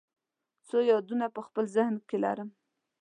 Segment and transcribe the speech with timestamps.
[0.67, 2.49] څو یادونه په خپل ذهن کې کرم